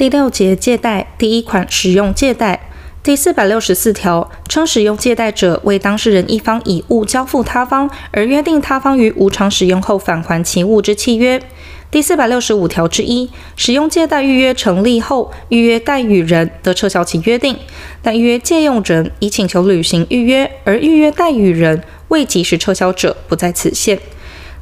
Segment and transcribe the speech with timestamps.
[0.00, 2.70] 第六节借贷第一款使用借贷
[3.02, 11.42] 第四百六十四条称使用借贷者为当事人一方以物交付他方，而约定他方于无偿使用后返还其物之契约。
[11.90, 17.58] 第四百六十五条之一，使用借贷预约成立后，预约贷与人得撤销其约定，
[18.00, 23.98] 但预约借用人已请求履行预约，而预约贷与人未及时撤销者，不在此限。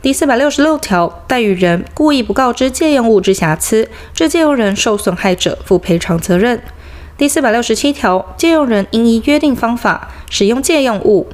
[0.01, 6.63] 第四百六十六条，代与人故意不告知借用物之瑕疵，致借用人受损害者，负赔偿责任。
[7.17, 11.27] 第四百六十七条，借用人应依约定方法使用借用物，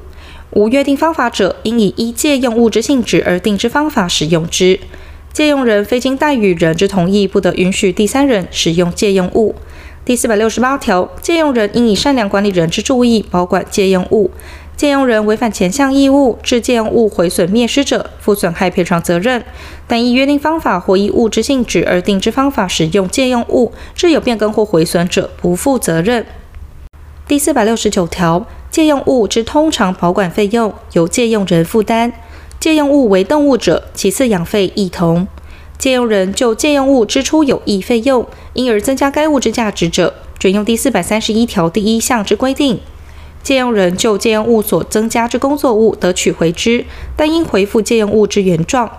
[0.52, 4.80] 无约定方法者，应以依借用物之性质而定之方法使用之。
[5.30, 9.54] 借用人非经代与人之同意，不得允许第三人使用借用物。
[10.06, 14.30] 第四百六十八条，借用人应以善良管理人之注意保管借用物。
[14.76, 19.44] 借用人违反前项义务，致借用物毁损灭失者，负损害赔偿责任。
[19.86, 26.26] 但依约定方法或依物之性质而定之方法使用借用物，致有变更或毁损者，不负责任。
[27.28, 32.12] 第四百六十九条，借用物之通常保管费用由借用人负担。
[32.58, 35.28] 借用物为动物者，其饲养费亦同。
[35.78, 42.80] 借用人就借用物支出有益费用，因而增加该物之价值者，准用第四百三十一条第一项之规定。
[43.44, 48.90] 借用人就借用物所增加之工作物得取回之，但应回复借用物之原状。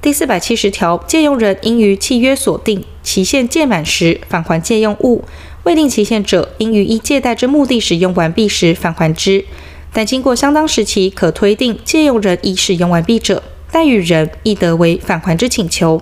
[0.00, 5.24] 第四百七十条，借用人应于契约所定期限届满时返还借用物，
[5.64, 9.44] 未定期限者，应于依借贷之目的使用完毕时返还之。
[9.92, 13.42] 但经过相当时期，可推定借用人已使用完毕者，
[13.72, 16.00] 贷与人亦得为返还之请求。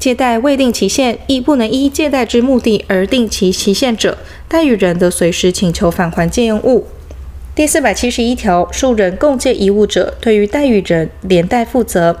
[0.00, 4.16] 借贷未定期限，亦不能依借贷之目的而定其期限者，
[4.48, 6.86] 贷与人得随时请求返还借用物。
[7.54, 12.18] 第四百七十一条，数人共借一物者，对于贷与人连带负责。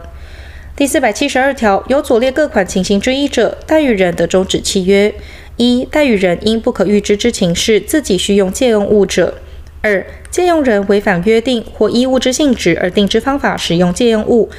[0.76, 5.14] 第四百七十二条，有左列各款情形之一者，贷与人得终止契约：
[5.56, 9.38] 一、贷与人因不可预知之情事自己需用借用物者。
[9.80, 14.50] 二、借用人违反约定或依物之性质而定之方法使用借用物，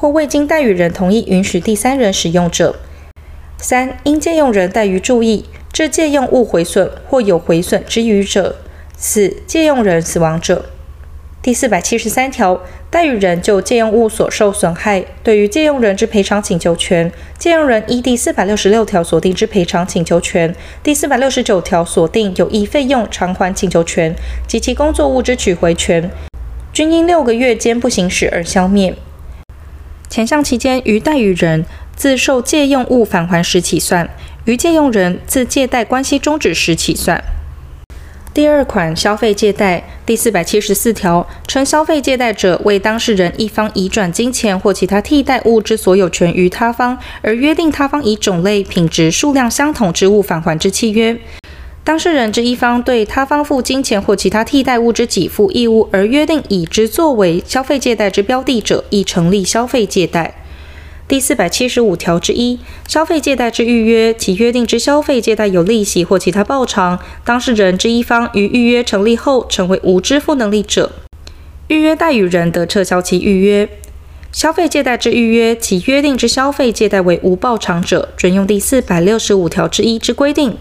[0.00, 2.74] 或未经代与人同意允许第三人使用者；
[3.58, 5.44] 三、因借用人怠于注意，
[5.74, 8.54] 致借用物毁损或有毁损之虞者；
[8.96, 10.64] 四、借用人死亡者。
[11.42, 26.10] 第四百七十三条，代与人就借用物所受损害，对于借用人之赔偿请求权，借用人依第四百六十六条所定之赔偿请求权，第四百六十九条所定有益费用偿还请求权及其工作物之取回权，
[26.72, 28.94] 均因六个月间不行使而消灭。
[30.10, 34.10] 前项期间，于贷与人自受借用物返还时起算，
[34.44, 37.22] 于借用人自借贷关系终止时起算。
[38.34, 51.16] 第二款消费借贷第四百七十四条，称消费借贷者为当事人一方移转金钱或其他替代物之所有权于他方，而约定他方以种类、品质、数量相同之物返还之契约。
[51.82, 60.34] 当事人之一方对他方付金钱或其他替代物之给付义务，而约定以之作为消费借贷之标的者，亦成立消费借贷。
[61.08, 70.92] 第四百七十五条之一，消费借贷之预约，其约定之消费借贷有利息或其他报偿，当事人之一方于预约成立后成为无支付能力者，
[71.66, 73.68] 预约贷与人得撤销其预约。
[74.30, 80.56] 消费借贷之预约，其约定之消费借贷为无报偿者，准用第四百六十五条之一之规定。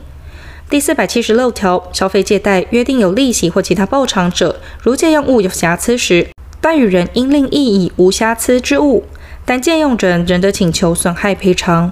[0.69, 6.27] 第四百七十六条，消费借贷约定有利息或其他报偿者，如借用物有瑕疵时，
[6.61, 9.03] 贷与人应另议以无瑕疵之物。
[9.43, 11.91] 但借用人仍得请求损害赔偿。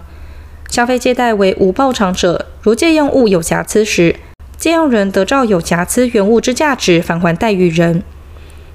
[0.70, 4.18] 消费借贷为无报偿者，如借用物有瑕疵时，
[4.58, 8.04] 借用人得照有瑕疵原物之价值返还代与人。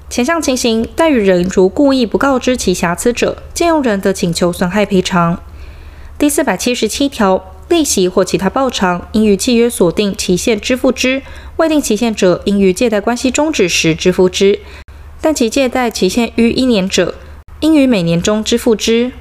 [0.09, 5.39] 前项情形，代与人如故意不告知其瑕疵者，借用人得请求损害赔偿。
[6.19, 11.23] 第四百七十七条，利息或其他报偿，应于契约锁定期限支付之；
[11.57, 14.59] 未定期限者，应于借贷关系终止时支付之。
[15.19, 17.15] 但其借贷期限逾一年者，
[17.61, 19.11] 应于每年中支付之。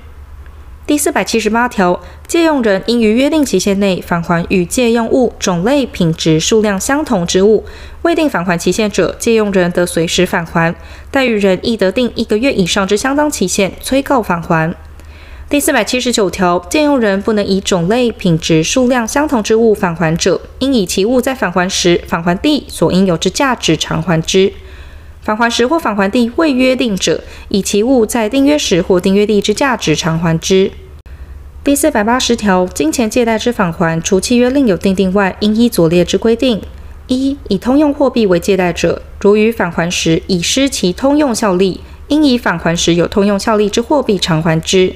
[0.86, 7.64] 第四百七十八条，借用人应于约定期限内返还与借用物种类、品质、数量相同之物，
[8.02, 10.75] 未定返还期限者，借用人得随时返还。
[11.10, 14.75] 贷与人亦得定一个月以上之相当期限，催告返还。
[15.52, 24.50] 第四百七十九条，借用人不能以种类、品质、数量相同之物返还者，应以其物在返还时返还地所应有之价值偿还之。
[25.20, 30.72] 返还时或返还地未约定者，以其物在订约时或订约地之价值偿还之。
[31.62, 36.62] 第四百八十条，金钱借贷之返还，除契约另有订定外，应依左列之规定：
[37.08, 44.94] 一、以通用货币为借贷者，如于返还时已失其通用效力，应以返还时有通用效力之货币偿还之。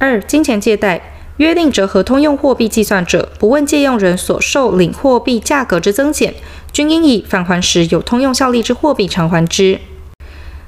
[0.00, 6.34] 二、金钱借贷约定折合通用货币计算者，不问借用人所受领货币价格之增减，
[6.72, 9.78] 均应以返还时有通用效力之货币偿还之。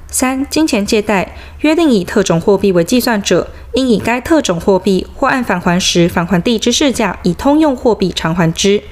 [0.07, 8.83] 三、金钱借贷约定以特种货币为计算者，应以该特种货币或按返还时返还地之市价以通用货币偿还之。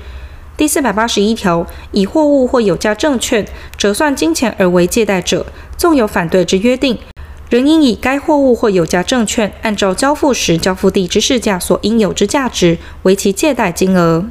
[0.57, 3.45] 第四百八十一条，以货物或有价证券
[3.77, 5.45] 折算金钱而为借贷者，
[5.77, 6.97] 纵有反对之约定，
[7.51, 14.25] 仍应以该货物或有价证券按照交付时交付地之市价所应有之价值为其借贷金额。